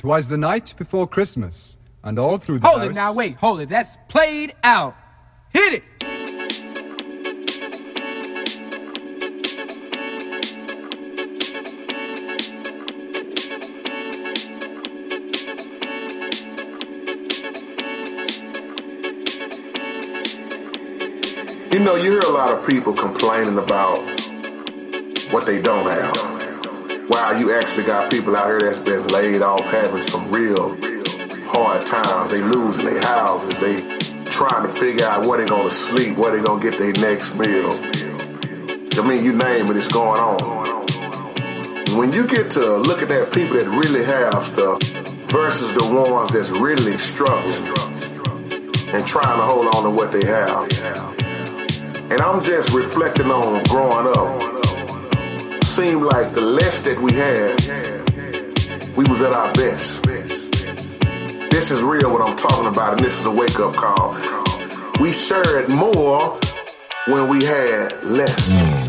Twas 0.00 0.28
the 0.28 0.38
night 0.38 0.72
before 0.78 1.06
Christmas, 1.06 1.76
and 2.02 2.18
all 2.18 2.38
through 2.38 2.60
the 2.60 2.66
Hold 2.66 2.80
house... 2.80 2.88
it 2.88 2.94
now, 2.94 3.12
wait, 3.12 3.36
hold 3.36 3.60
it. 3.60 3.68
That's 3.68 3.98
played 4.08 4.54
out. 4.64 4.96
Hit 5.52 5.74
it! 5.74 5.84
You 21.74 21.78
know, 21.80 21.96
you 21.96 22.12
hear 22.12 22.20
a 22.20 22.30
lot 22.30 22.56
of 22.56 22.66
people 22.66 22.94
complaining 22.94 23.58
about 23.58 23.98
what 25.30 25.44
they 25.44 25.60
don't 25.60 25.92
have. 25.92 26.29
Wow, 27.10 27.36
you 27.36 27.52
actually 27.52 27.82
got 27.82 28.08
people 28.08 28.36
out 28.36 28.46
here 28.46 28.60
that's 28.60 28.78
been 28.78 29.04
laid 29.08 29.42
off 29.42 29.62
having 29.62 30.00
some 30.02 30.30
real 30.30 30.78
hard 31.48 31.84
times. 31.84 32.30
They 32.30 32.40
losing 32.40 32.84
their 32.84 33.02
houses. 33.02 33.58
They 33.58 33.98
trying 34.26 34.64
to 34.64 34.72
figure 34.72 35.06
out 35.06 35.26
where 35.26 35.40
they 35.40 35.46
gonna 35.46 35.70
sleep, 35.70 36.16
where 36.16 36.36
they 36.36 36.40
gonna 36.40 36.62
get 36.62 36.78
their 36.78 36.92
next 36.92 37.34
meal. 37.34 37.72
I 38.96 39.06
mean, 39.06 39.24
you 39.24 39.32
name 39.32 39.66
it, 39.66 39.76
it's 39.76 39.88
going 39.88 40.20
on. 40.20 40.86
When 41.98 42.12
you 42.12 42.28
get 42.28 42.48
to 42.52 42.76
look 42.76 43.02
at 43.02 43.08
that 43.08 43.32
people 43.32 43.58
that 43.58 43.68
really 43.68 44.04
have 44.04 44.46
stuff 44.46 44.80
versus 45.32 45.74
the 45.74 45.92
ones 45.92 46.30
that's 46.30 46.50
really 46.50 46.96
struggling 46.96 47.74
and 48.94 49.04
trying 49.04 49.36
to 49.36 49.46
hold 49.46 49.74
on 49.74 49.82
to 49.82 49.90
what 49.90 50.12
they 50.12 50.24
have. 50.28 50.70
And 52.08 52.20
I'm 52.20 52.40
just 52.40 52.72
reflecting 52.72 53.32
on 53.32 53.64
growing 53.64 54.16
up. 54.16 54.49
Seemed 55.80 56.02
like 56.02 56.34
the 56.34 56.42
less 56.42 56.82
that 56.82 57.00
we 57.00 57.10
had, 57.14 57.56
we 58.94 59.04
was 59.04 59.22
at 59.22 59.32
our 59.32 59.50
best. 59.54 60.02
This 61.50 61.70
is 61.70 61.80
real 61.80 62.12
what 62.12 62.20
I'm 62.20 62.36
talking 62.36 62.66
about, 62.66 62.92
and 62.92 63.00
this 63.00 63.18
is 63.18 63.24
a 63.24 63.30
wake 63.30 63.58
up 63.58 63.74
call. 63.74 64.14
We 65.00 65.14
shared 65.14 65.70
more 65.70 66.38
when 67.06 67.30
we 67.30 67.42
had 67.46 68.04
less. 68.04 68.79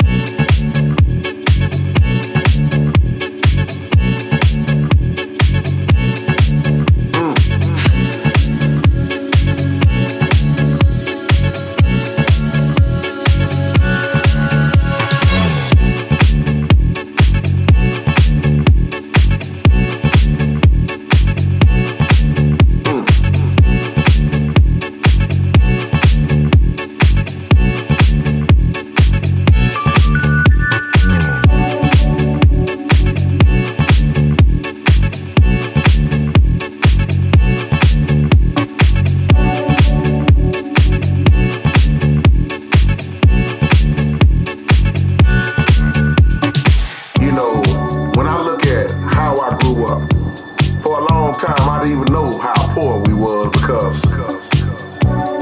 Didn't 51.82 52.00
even 52.00 52.12
know 52.12 52.38
how 52.38 52.74
poor 52.74 53.00
we 53.06 53.12
was 53.12 53.50
because 53.50 54.00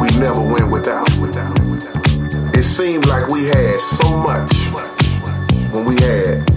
we 0.00 0.18
never 0.18 0.40
went 0.40 0.70
without. 0.70 1.06
It 2.56 2.62
seemed 2.62 3.06
like 3.06 3.28
we 3.28 3.44
had 3.44 3.78
so 3.78 4.16
much 4.16 4.54
when 5.72 5.84
we 5.84 5.96
had 5.96 6.49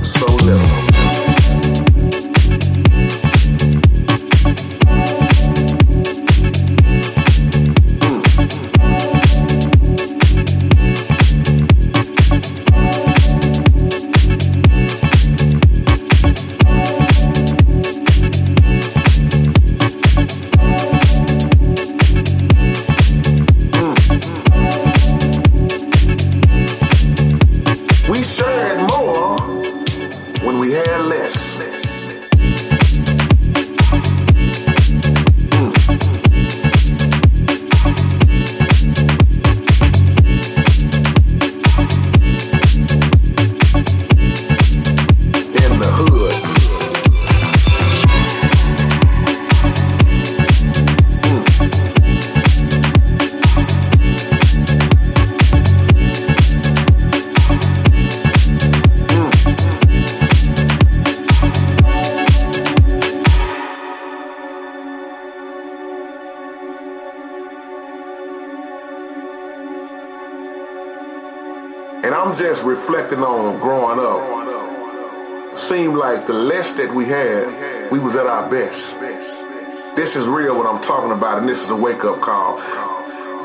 this 81.54 81.66
is 81.66 81.70
a 81.70 81.76
wake 81.76 82.04
up 82.04 82.20
call. 82.20 82.56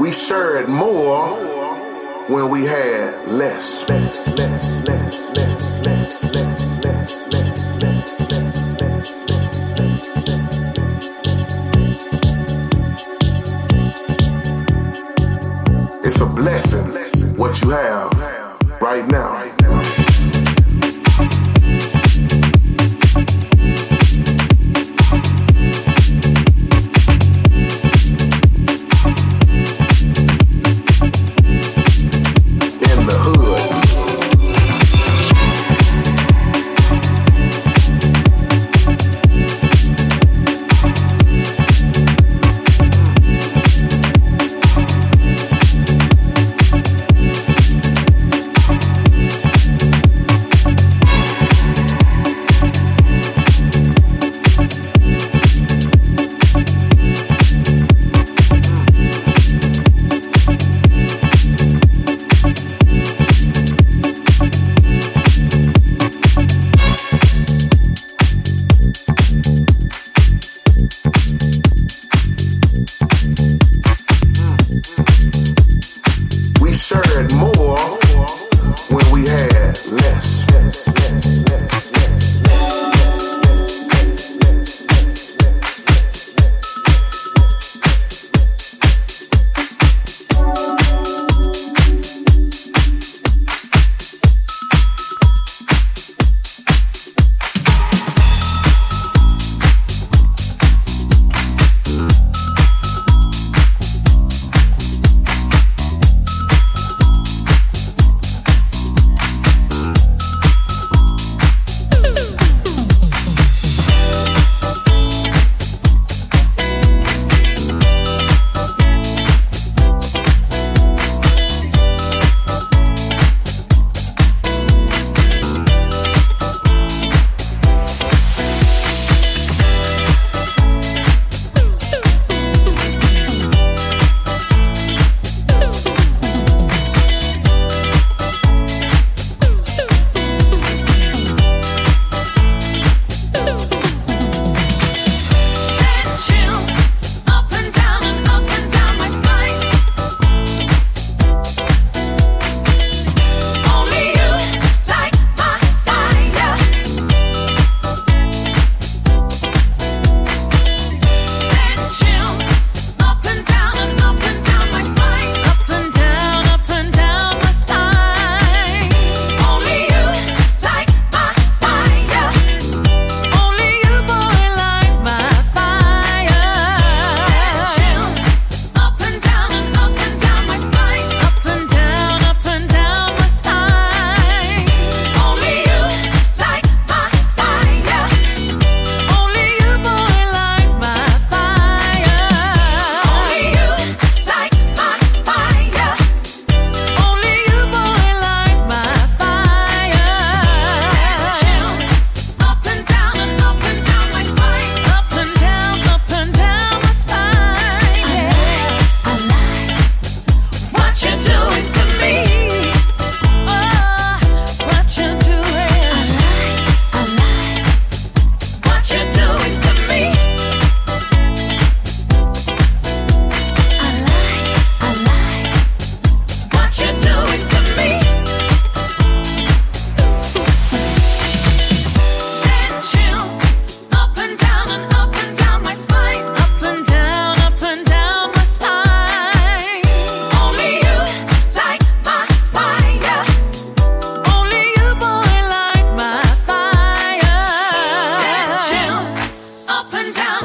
We 0.00 0.12
shared 0.12 0.66
more 0.66 1.36
when 2.28 2.48
we 2.48 2.64
had 2.64 3.28
less. 3.28 3.86
less, 3.86 4.26
less, 4.28 4.88
less, 4.88 5.36
less, 5.36 6.18
It's 16.06 16.20
a 16.22 16.26
blessing 16.26 17.36
what 17.36 17.60
you 17.60 17.68
have 17.68 18.80
right 18.80 19.06
now. 19.06 19.57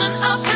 coming 0.04 0.24
up. 0.24 0.53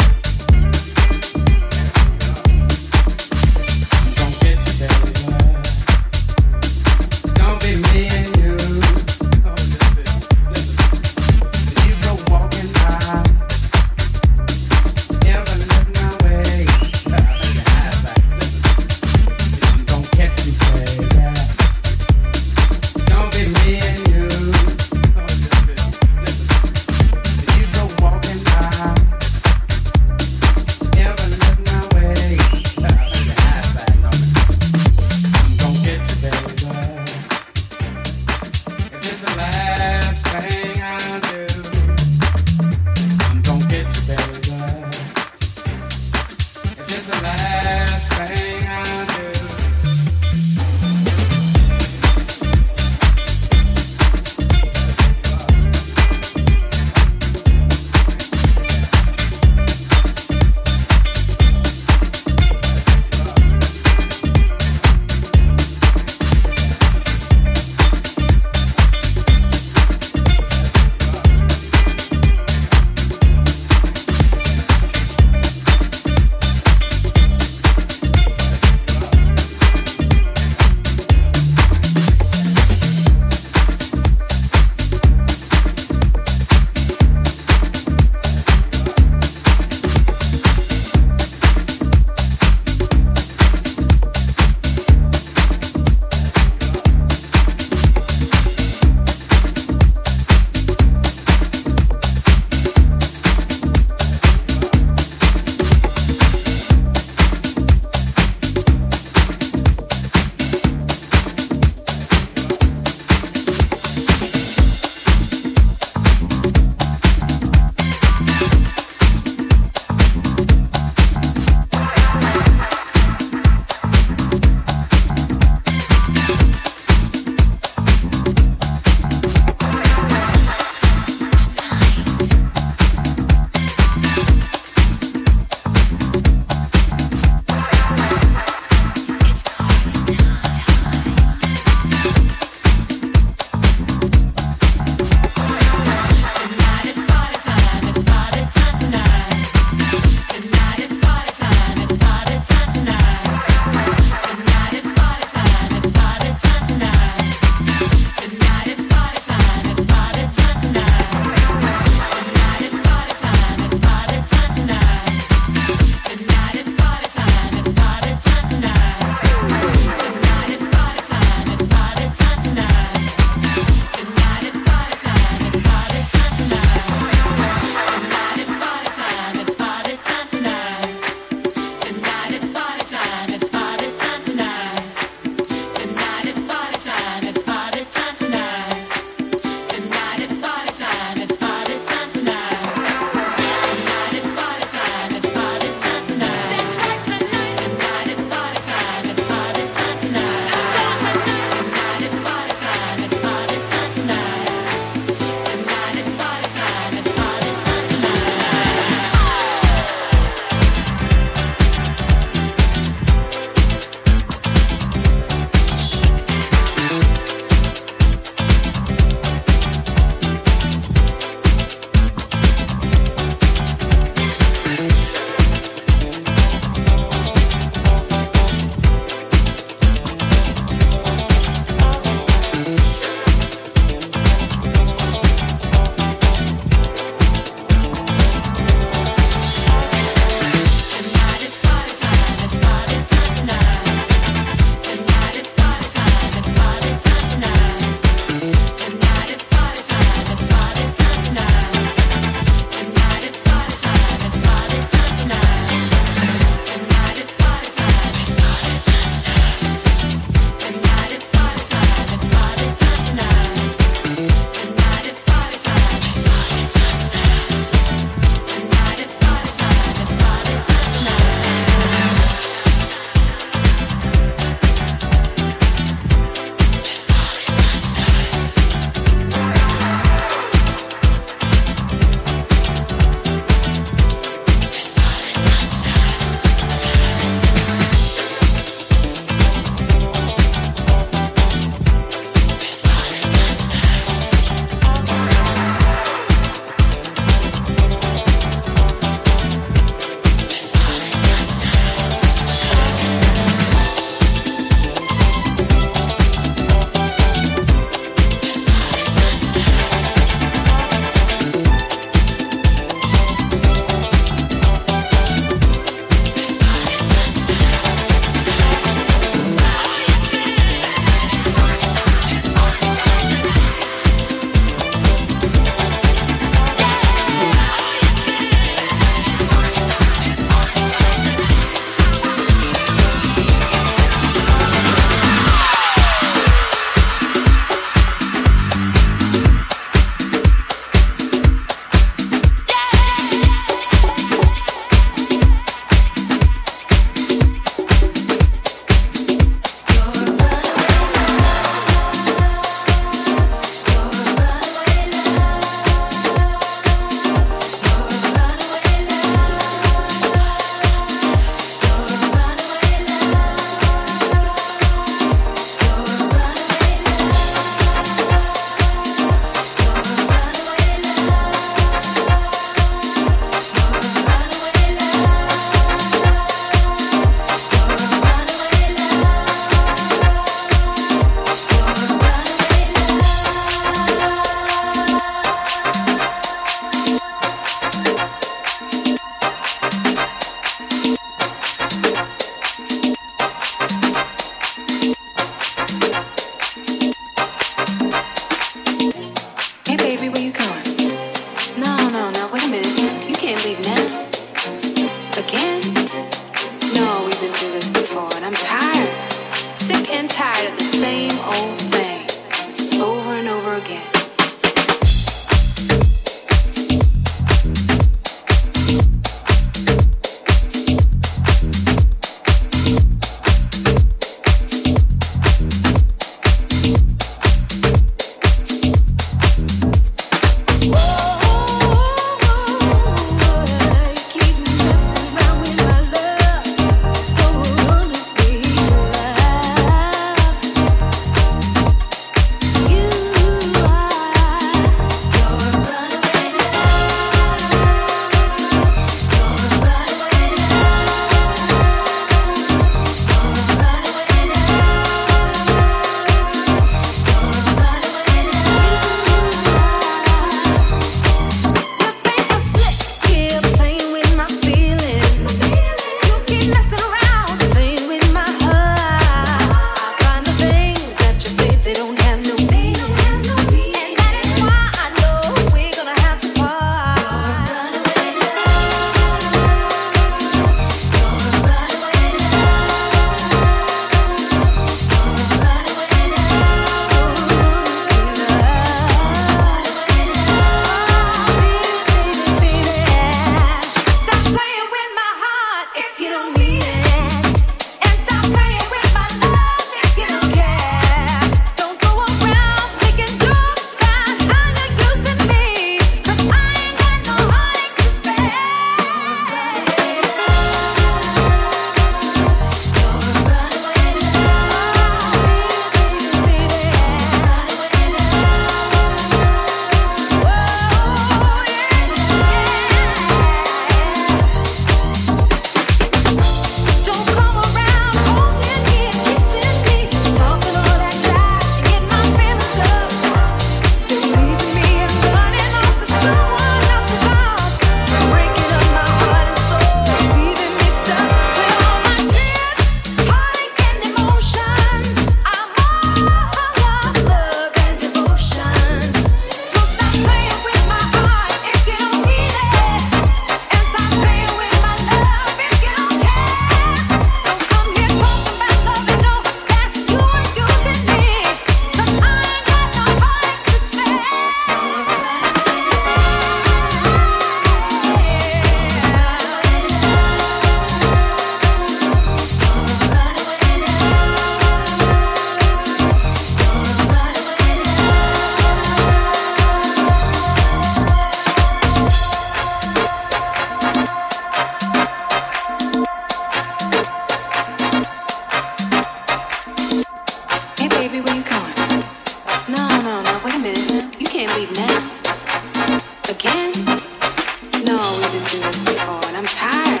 bodies 598.34 598.54
in 598.54 598.60
this 598.60 598.82
we 598.88 598.98
are, 598.98 599.36
I'm 599.36 599.44
tired, 599.46 600.00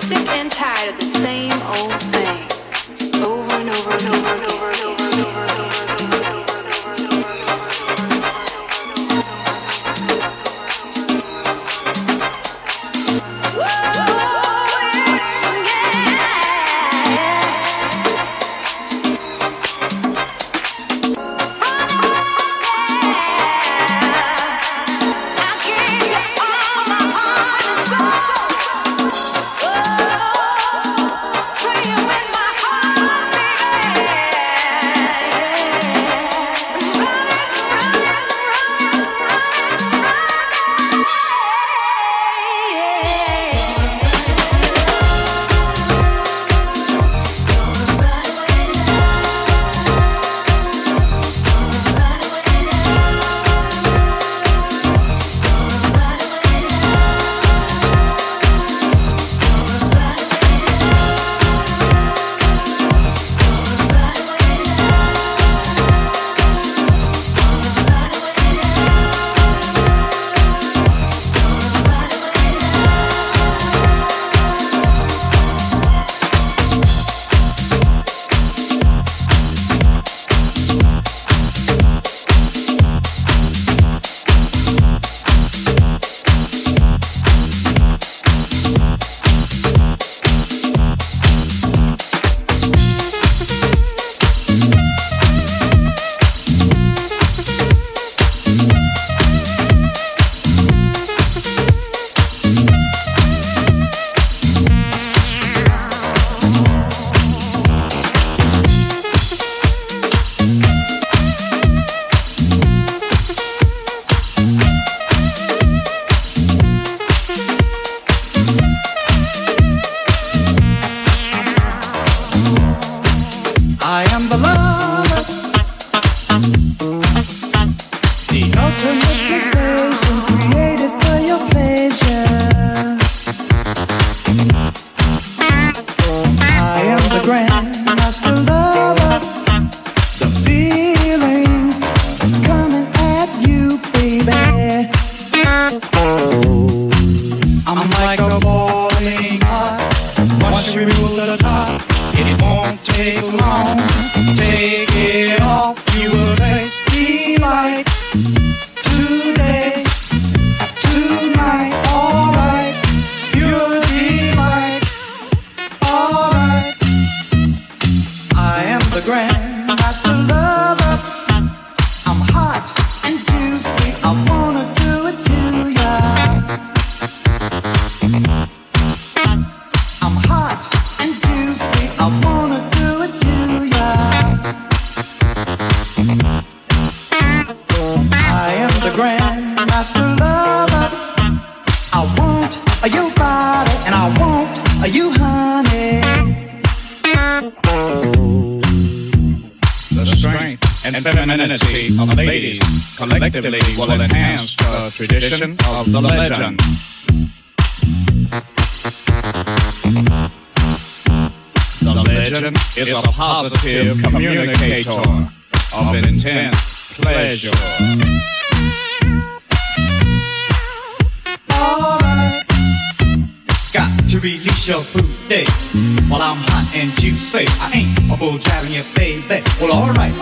sick 0.00 0.28
and 0.36 0.50
tired 0.50 0.90
of 0.90 0.96
the 0.98 1.04
same 1.04 1.52
old. 1.62 2.13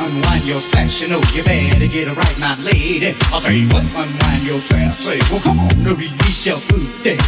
Unwind 0.02 0.44
your 0.44 0.60
sash. 0.60 1.00
You 1.00 1.08
know 1.08 1.20
you 1.32 1.42
better 1.42 1.86
get 1.86 2.08
it 2.08 2.16
right, 2.16 2.38
my 2.38 2.58
lady. 2.60 3.14
I 3.32 3.40
say, 3.40 3.66
what? 3.66 3.84
Unwind 3.84 4.46
your 4.46 4.58
sash. 4.58 4.98
Say, 4.98 5.18
well, 5.30 5.40
come 5.40 5.60
on, 5.60 5.82
now 5.82 5.94
release 5.94 6.46
your 6.46 6.60
booty. 6.68 7.18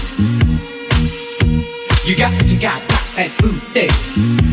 You 2.04 2.16
got 2.16 2.46
to 2.46 2.56
got 2.56 2.82
that 3.16 3.32
booty. 3.38 3.88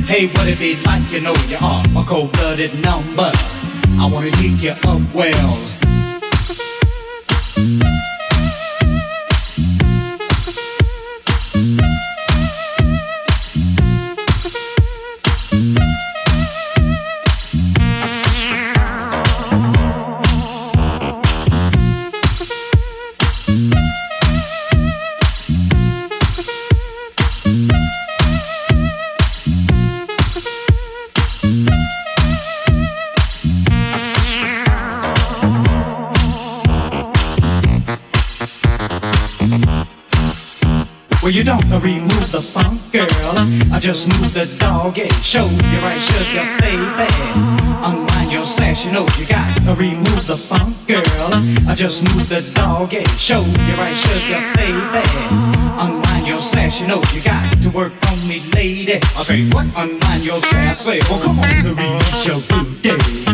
Hey, 0.05 0.27
what 0.27 0.47
it 0.47 0.60
be 0.60 0.75
like? 0.77 1.12
You 1.12 1.21
know 1.21 1.36
you 1.47 1.57
are 1.60 1.84
a 1.84 2.05
cold-blooded 2.05 2.79
number. 2.79 3.31
I 3.34 4.10
wanna 4.12 4.36
heat 4.38 4.62
you 4.62 4.71
up. 4.71 5.01
Well, 5.13 5.81
just 43.82 44.08
move 44.22 44.32
the 44.36 44.46
doggy. 44.58 45.08
Show 45.24 45.48
you 45.48 45.80
right, 45.82 46.00
sugar, 46.00 46.56
baby. 46.60 47.10
Unwind 47.82 48.32
your 48.32 48.46
sash, 48.46 48.86
you 48.86 48.91
know 48.91 49.08
you 49.17 49.26
got 49.26 49.58
to 49.58 49.74
remove 49.74 50.28
the 50.28 50.38
funk, 50.48 50.78
girl. 50.88 51.02
I 51.67 51.74
just 51.76 52.04
move 52.13 52.30
the 52.30 52.44
doggy. 52.54 53.04
Show 53.17 53.41
you 53.41 53.74
right, 53.82 53.96
sugar, 54.06 54.54
baby. 54.56 55.02
Unwind 55.82 56.28
your 56.28 56.41
sash, 56.41 56.80
you 56.80 56.88
know 56.88 57.02
you 57.12 57.24
got 57.24 57.60
to 57.63 57.70
work 57.72 57.94
on 58.12 58.28
me, 58.28 58.41
lady. 58.54 59.00
I 59.15 59.24
say, 59.24 59.50
what? 59.50 59.65
Unwind 59.76 60.24
your 60.24 60.41
sash. 60.41 60.78
Say, 60.78 61.00
well, 61.10 61.20
come 61.24 61.39
on, 61.39 61.63
release 61.63 62.26
your 62.26 62.41
booty. 62.41 63.31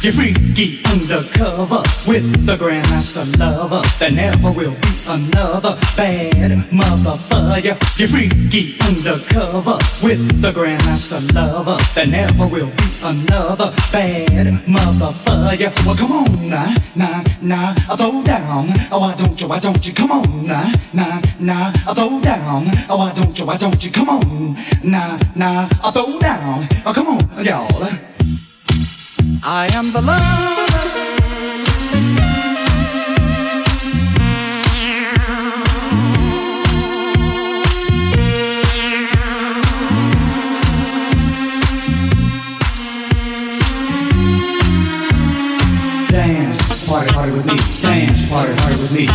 You're 0.00 0.12
freaky 0.12 0.80
undercover 0.84 1.82
with 2.06 2.46
the 2.46 2.56
Grandmaster 2.56 3.26
lover. 3.36 3.82
There 3.98 4.12
never 4.12 4.52
will 4.52 4.76
be 4.76 5.02
another 5.08 5.76
bad 5.96 6.52
motherfucker. 6.70 7.64
you. 7.64 7.74
You're 7.96 8.08
freaky 8.08 8.78
undercover 8.80 9.76
with 10.00 10.40
the 10.40 10.52
Grandmaster 10.52 11.20
lover. 11.34 11.78
There 11.96 12.06
never 12.06 12.46
will 12.46 12.70
be 12.70 12.98
another 13.02 13.74
bad 13.90 14.46
motherfucker. 14.68 15.84
Well, 15.84 15.96
come 15.96 16.12
on 16.12 16.48
now, 16.48 16.76
now, 16.94 17.24
now, 17.42 17.74
I 17.90 17.96
throw 17.96 18.22
down. 18.22 18.70
Oh, 18.92 19.00
why 19.00 19.16
don't 19.16 19.40
you, 19.40 19.48
why 19.48 19.58
don't 19.58 19.84
you? 19.84 19.92
Come 19.92 20.12
on 20.12 20.46
now, 20.46 20.72
now, 20.92 21.20
now, 21.40 21.72
I 21.88 21.94
throw 21.94 22.20
down. 22.20 22.70
Oh, 22.88 22.98
why 22.98 23.12
don't 23.14 23.36
you, 23.36 23.44
why 23.44 23.56
don't 23.56 23.84
you? 23.84 23.90
Come 23.90 24.10
on 24.10 24.56
now, 24.84 25.18
now, 25.34 25.68
I 25.82 25.90
throw 25.90 26.20
down. 26.20 26.68
Oh, 26.86 26.92
come 26.94 27.08
on, 27.08 27.44
y'all. 27.44 27.88
I 29.42 29.68
am 29.72 29.92
the 29.92 30.00
love. 30.00 30.58
Dance, 46.10 46.86
party, 46.86 47.12
party 47.12 47.32
with 47.32 47.46
me. 47.46 47.56
Dance, 47.80 48.26
party, 48.26 48.54
party 48.56 48.76
with 48.76 48.92
me. 48.92 49.06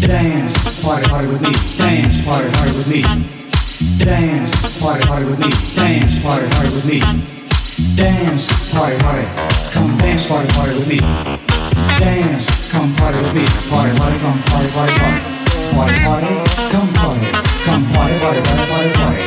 Dance, 0.00 0.56
party, 0.80 1.08
party 1.08 1.26
with 1.28 1.42
me. 1.42 1.52
Dance, 1.76 2.22
party, 2.22 2.48
with 2.72 2.88
me. 2.88 3.02
Dance, 3.98 4.54
party, 4.80 5.24
with 5.24 5.38
me. 5.38 5.50
Dance, 5.74 6.18
party, 6.20 6.74
with 6.74 6.84
me. 6.84 7.35
Come 7.76 7.94
dance, 9.98 10.26
party, 10.26 10.48
party 10.54 10.78
with 10.78 10.88
me. 10.88 10.98
Dance, 10.98 12.46
come 12.70 12.94
party 12.96 13.20
with 13.20 13.34
me. 13.34 13.44
Party, 13.68 13.94
party, 13.98 14.18
come 14.18 14.42
party, 14.44 14.70
party, 14.70 14.92
party. 14.98 15.20
Party, 15.74 15.94
party, 16.02 16.26
come 16.72 16.92
party. 16.94 17.26
Come 17.64 17.84
party, 17.92 18.18
party, 18.18 18.40
party, 18.40 18.64
party, 18.70 18.92
party. 18.94 19.22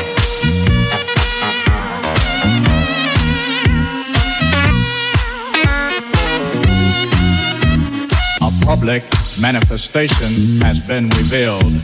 A 8.41 8.65
public 8.65 9.03
manifestation 9.39 10.59
has 10.61 10.79
been 10.79 11.07
revealed, 11.09 11.83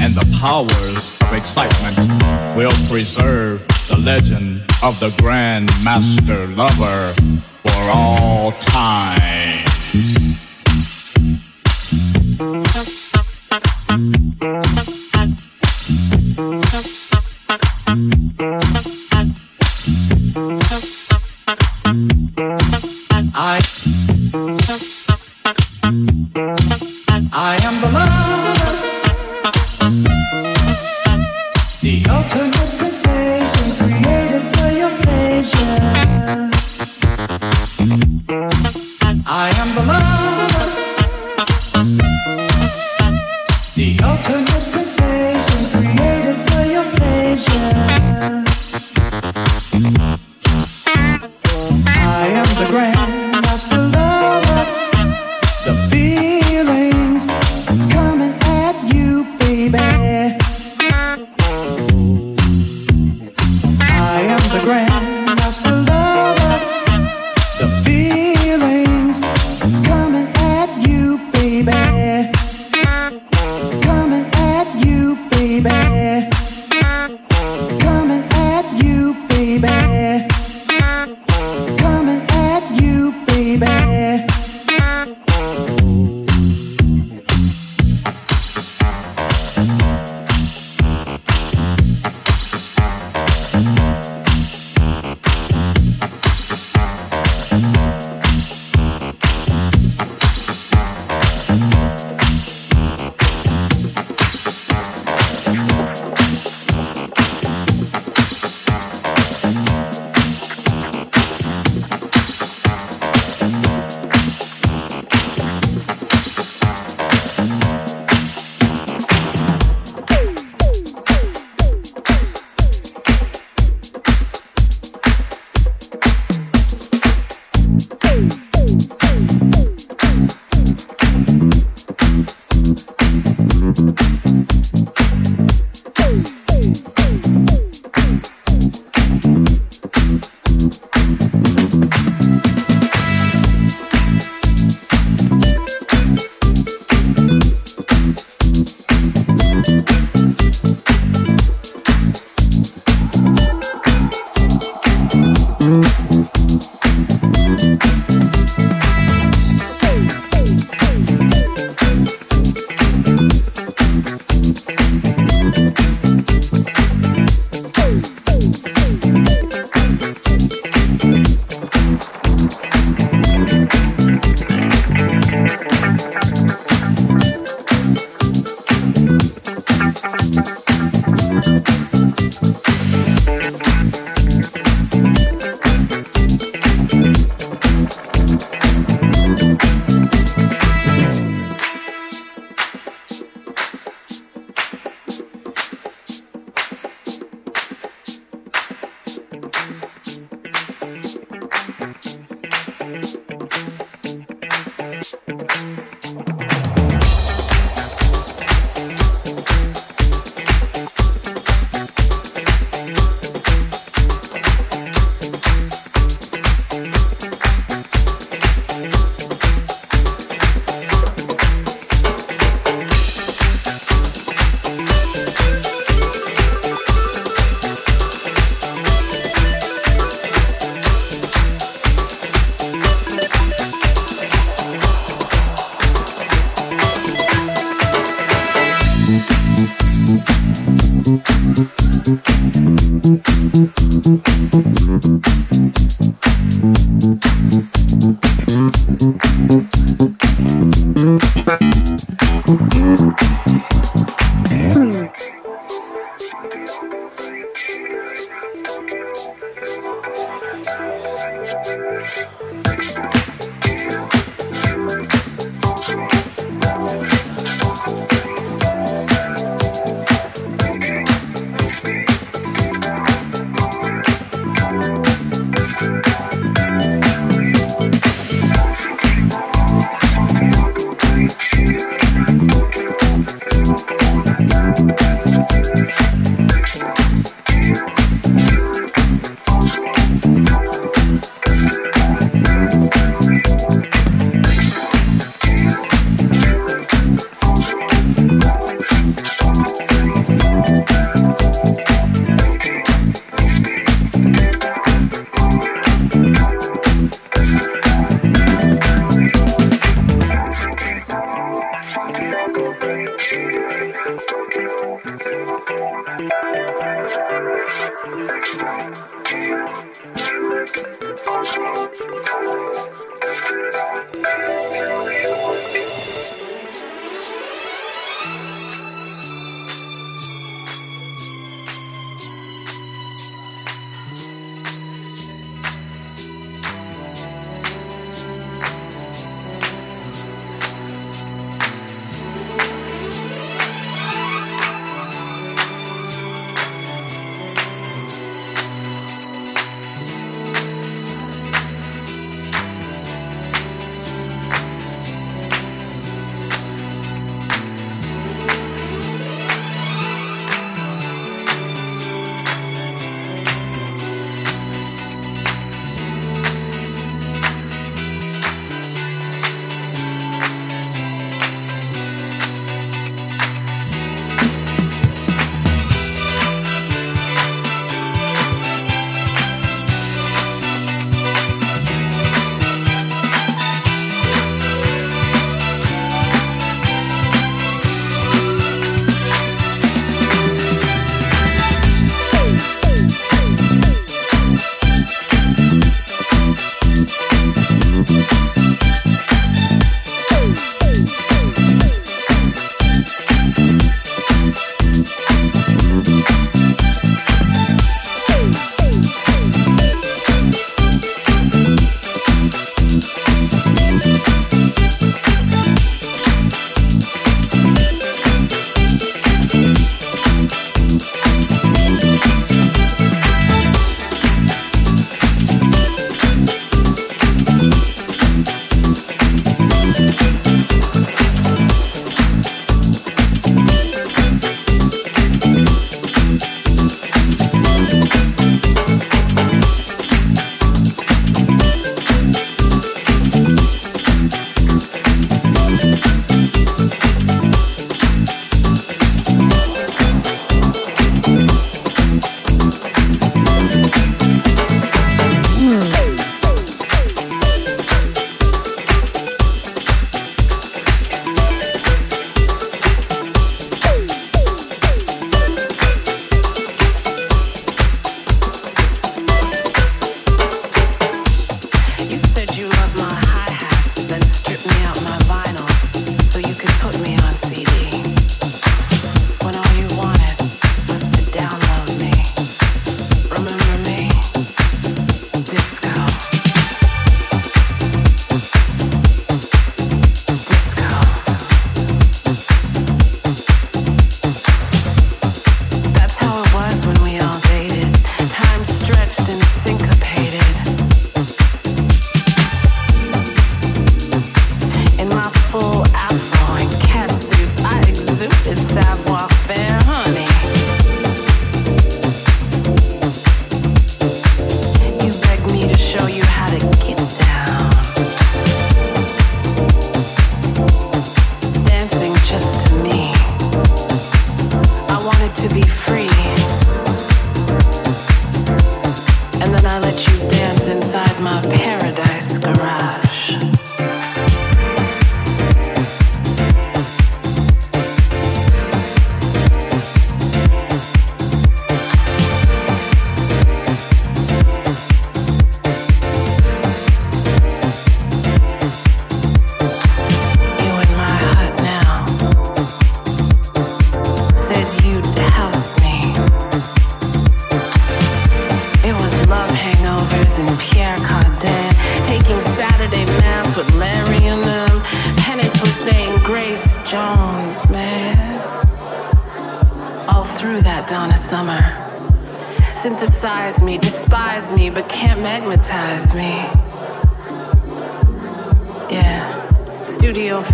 and 0.00 0.16
the 0.16 0.26
powers 0.40 1.12
of 1.20 1.34
excitement 1.34 2.56
will 2.56 2.74
preserve 2.88 3.62
the 3.90 3.96
legend 3.96 4.62
of 4.84 4.98
the 5.00 5.10
Grand 5.18 5.68
Master 5.82 6.46
Lover 6.46 7.14
for 7.64 7.90
all 7.90 8.52
times. 8.52 9.66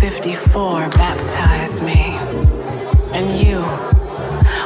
54 0.09 0.87
baptized 0.91 1.83
me. 1.83 2.15
And 3.11 3.37
you, 3.45 3.59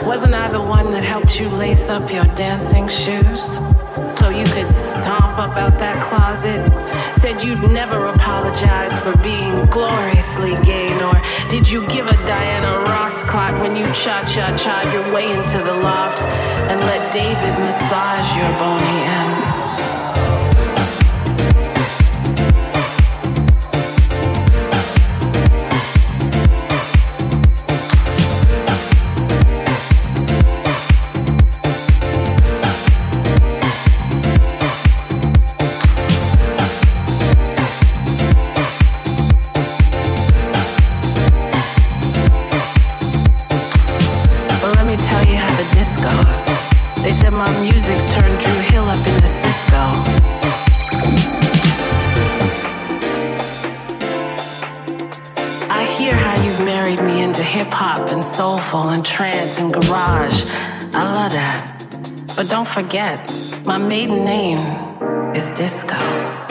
wasn't 0.08 0.36
I 0.36 0.48
the 0.50 0.62
one 0.62 0.92
that 0.92 1.02
helped 1.02 1.40
you 1.40 1.50
lace 1.50 1.90
up 1.90 2.14
your 2.14 2.26
dancing 2.36 2.88
shoes? 2.88 3.60
so 4.14 4.30
you 4.30 4.46
could 4.46 4.70
stomp 4.70 5.38
up 5.40 5.58
out 5.58 5.80
that 5.80 6.02
closet. 6.04 6.62
Said 7.16 7.44
you'd 7.44 7.72
never 7.72 8.08
apologize 8.08 9.00
for 9.00 9.18
being 9.18 9.66
gloriously 9.68 10.54
gay, 10.64 10.90
nor 11.00 11.14
did 11.50 11.70
you 11.70 11.88
give 11.88 12.06
a 12.06 12.18
Diana 12.28 12.86
Ross 12.86 13.24
clot 13.24 13.60
when 13.62 13.76
you 13.76 13.86
cha 13.94 14.24
cha 14.24 14.56
cha 14.56 14.78
your 14.94 15.12
way 15.14 15.26
into 15.32 15.58
the 15.58 15.74
loft 15.74 16.22
and 16.70 16.80
let 16.82 17.12
David 17.12 17.54
massage 17.66 18.30
your 18.38 18.52
bony 18.60 19.00
end. 19.18 19.61
Don't 62.46 62.66
forget, 62.66 63.20
my 63.66 63.78
maiden 63.78 64.24
name 64.24 64.60
is 65.36 65.52
Disco. 65.52 66.51